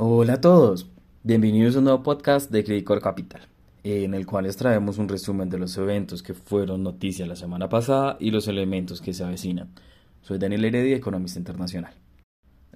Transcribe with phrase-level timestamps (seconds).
[0.00, 0.88] Hola a todos,
[1.24, 3.40] bienvenidos a un nuevo podcast de Credit Capital,
[3.82, 7.68] en el cual les traemos un resumen de los eventos que fueron noticia la semana
[7.68, 9.70] pasada y los elementos que se avecinan.
[10.22, 11.94] Soy Daniel Heredia, economista internacional.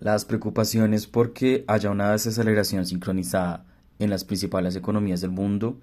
[0.00, 3.66] Las preocupaciones por que haya una desaceleración sincronizada
[4.00, 5.78] en las principales economías del mundo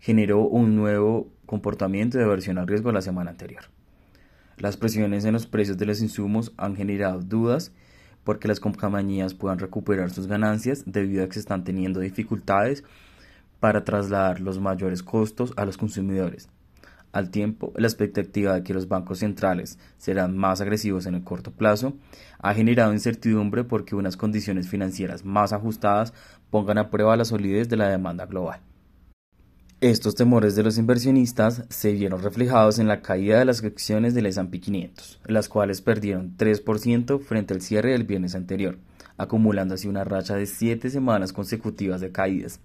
[0.00, 3.62] generó un nuevo comportamiento de aversión al riesgo la semana anterior.
[4.56, 7.70] Las presiones en los precios de los insumos han generado dudas
[8.24, 12.84] porque las compañías puedan recuperar sus ganancias debido a que se están teniendo dificultades
[13.60, 16.48] para trasladar los mayores costos a los consumidores.
[17.12, 21.50] Al tiempo, la expectativa de que los bancos centrales serán más agresivos en el corto
[21.50, 21.94] plazo
[22.38, 26.14] ha generado incertidumbre porque unas condiciones financieras más ajustadas
[26.50, 28.60] pongan a prueba la solidez de la demanda global.
[29.82, 34.26] Estos temores de los inversionistas se vieron reflejados en la caída de las acciones del
[34.26, 38.78] S&P 500, las cuales perdieron 3% frente al cierre del viernes anterior,
[39.16, 42.60] acumulando así una racha de 7 semanas consecutivas de caídas.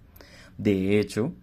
[0.60, 1.34] De hecho,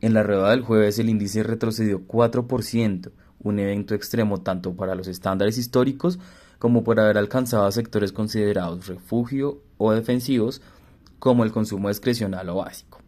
[0.00, 3.10] en la rueda del jueves el índice retrocedió 4%,
[3.40, 6.20] un evento extremo tanto para los estándares históricos
[6.60, 10.62] como por haber alcanzado sectores considerados refugio o defensivos
[11.18, 13.03] como el consumo discrecional o básico.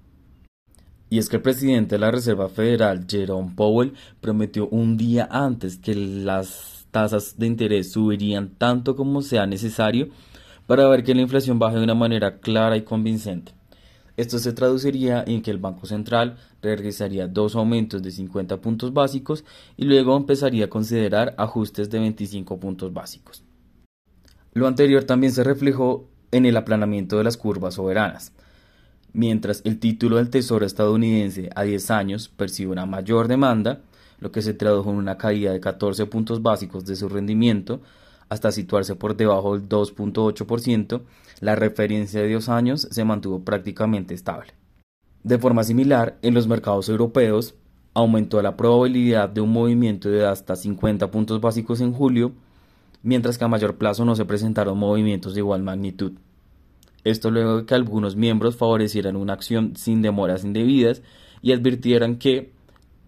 [1.08, 5.78] Y es que el presidente de la Reserva Federal, Jerome Powell, prometió un día antes
[5.78, 10.08] que las tasas de interés subirían tanto como sea necesario
[10.66, 13.52] para ver que la inflación baje de una manera clara y convincente.
[14.16, 19.44] Esto se traduciría en que el Banco Central regresaría dos aumentos de 50 puntos básicos
[19.76, 23.44] y luego empezaría a considerar ajustes de 25 puntos básicos.
[24.54, 28.32] Lo anterior también se reflejó en el aplanamiento de las curvas soberanas
[29.16, 33.80] mientras el título del Tesoro estadounidense a 10 años percibe una mayor demanda,
[34.20, 37.80] lo que se tradujo en una caída de 14 puntos básicos de su rendimiento,
[38.28, 41.00] hasta situarse por debajo del 2.8%,
[41.40, 44.52] la referencia de 10 años se mantuvo prácticamente estable.
[45.24, 47.54] De forma similar, en los mercados europeos,
[47.94, 52.32] aumentó la probabilidad de un movimiento de hasta 50 puntos básicos en julio,
[53.02, 56.12] mientras que a mayor plazo no se presentaron movimientos de igual magnitud.
[57.06, 61.02] Esto luego de que algunos miembros favorecieran una acción sin demoras indebidas
[61.40, 62.50] y advirtieran que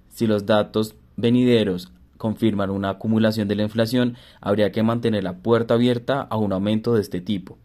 [0.09, 5.75] si los datos venideros confirman una acumulación de la inflación, habría que mantener la puerta
[5.75, 7.59] abierta a un aumento de este tipo.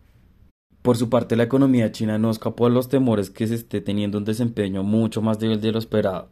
[0.81, 4.17] Por su parte, la economía china no escapó a los temores que se esté teniendo
[4.17, 6.29] un desempeño mucho más débil de lo esperado.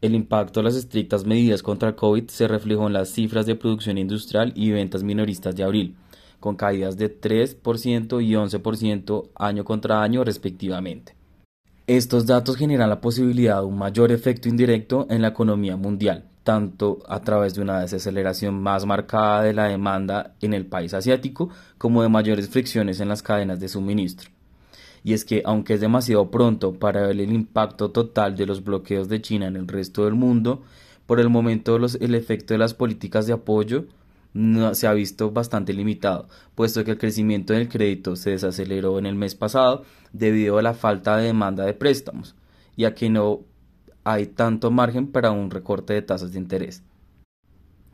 [0.00, 3.56] El impacto de las estrictas medidas contra el COVID se reflejó en las cifras de
[3.56, 5.96] producción industrial y ventas minoristas de abril,
[6.40, 11.14] con caídas de 3% y 11% año contra año respectivamente.
[11.86, 17.00] Estos datos generan la posibilidad de un mayor efecto indirecto en la economía mundial, tanto
[17.08, 22.02] a través de una desaceleración más marcada de la demanda en el país asiático como
[22.02, 24.30] de mayores fricciones en las cadenas de suministro.
[25.02, 29.08] Y es que, aunque es demasiado pronto para ver el impacto total de los bloqueos
[29.08, 30.62] de China en el resto del mundo,
[31.06, 33.86] por el momento el efecto de las políticas de apoyo
[34.32, 39.06] no, se ha visto bastante limitado, puesto que el crecimiento del crédito se desaceleró en
[39.06, 42.36] el mes pasado debido a la falta de demanda de préstamos,
[42.76, 43.40] ya que no
[44.04, 46.82] hay tanto margen para un recorte de tasas de interés.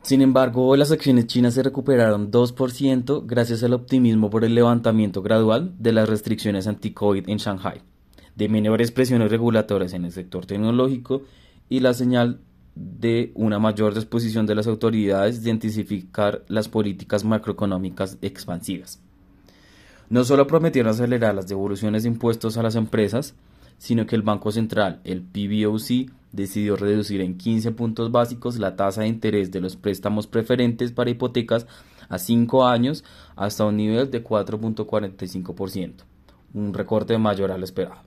[0.03, 5.73] Sin embargo, las acciones chinas se recuperaron 2% gracias al optimismo por el levantamiento gradual
[5.79, 7.81] de las restricciones anti-COVID en Shanghai,
[8.35, 11.23] de menores presiones regulatorias en el sector tecnológico
[11.67, 12.39] y la señal
[12.99, 19.01] de una mayor disposición de las autoridades de intensificar las políticas macroeconómicas expansivas.
[20.09, 23.35] No solo prometieron acelerar las devoluciones de impuestos a las empresas,
[23.77, 29.01] sino que el Banco Central, el PBOC, decidió reducir en 15 puntos básicos la tasa
[29.01, 31.67] de interés de los préstamos preferentes para hipotecas
[32.09, 33.03] a 5 años
[33.35, 35.93] hasta un nivel de 4.45%,
[36.53, 38.01] un recorte mayor al esperado.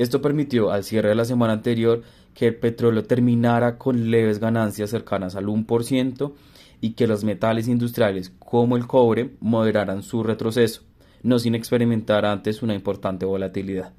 [0.00, 2.00] Esto permitió al cierre de la semana anterior
[2.32, 6.32] que el petróleo terminara con leves ganancias cercanas al 1%
[6.80, 10.84] y que los metales industriales como el cobre moderaran su retroceso,
[11.22, 13.92] no sin experimentar antes una importante volatilidad.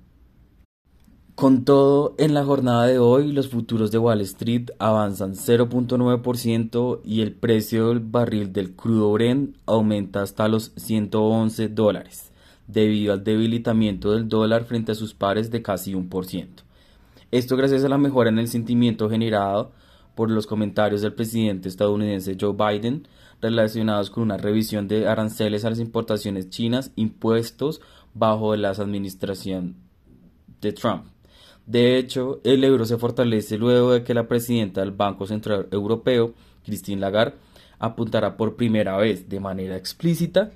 [1.36, 7.22] Con todo, en la jornada de hoy los futuros de Wall Street avanzan 0.9% y
[7.22, 12.31] el precio del barril del crudo Brent aumenta hasta los 111 dólares
[12.68, 16.64] debido al debilitamiento del dólar frente a sus pares de casi un por ciento.
[17.32, 19.72] Esto gracias a la mejora en el sentimiento generado
[20.16, 23.08] por los comentarios del presidente estadounidense Joe Biden
[23.42, 27.82] relacionados con una revisión de aranceles a las importaciones chinas impuestos
[28.14, 29.76] bajo la administración
[30.62, 31.06] de Trump.
[31.66, 36.34] De hecho, el euro se fortalece luego de que la presidenta del Banco Central Europeo,
[36.66, 37.36] Christine Lagarde,
[37.80, 40.52] apuntará por primera vez de manera explícita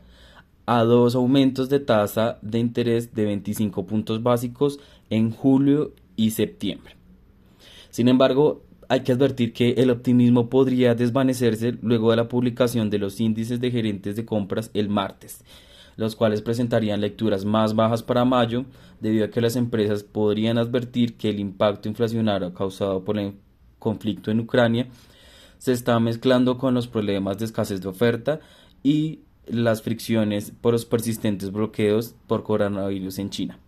[0.66, 4.80] a dos aumentos de tasa de interés de 25 puntos básicos
[5.10, 6.96] en julio y septiembre.
[7.90, 13.00] Sin embargo, hay que advertir que el optimismo podría desvanecerse luego de la publicación de
[13.00, 15.44] los índices de gerentes de compras el martes,
[15.96, 18.66] los cuales presentarían lecturas más bajas para mayo
[19.00, 23.36] debido a que las empresas podrían advertir que el impacto inflacionario causado por el
[23.80, 24.88] conflicto en Ucrania
[25.58, 28.40] se está mezclando con los problemas de escasez de oferta
[28.84, 33.60] y las fricciones por los persistentes bloqueos por coronavirus en China.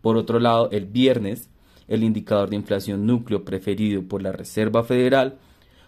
[0.00, 1.48] Por otro lado, el viernes,
[1.88, 5.38] el indicador de inflación núcleo preferido por la Reserva Federal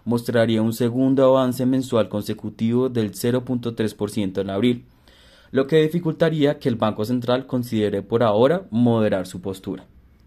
[0.04, 4.84] mostraría un segundo avance mensual consecutivo del 0.3% en abril,
[5.52, 9.86] lo que dificultaría que el Banco Central considere por ahora moderar su postura.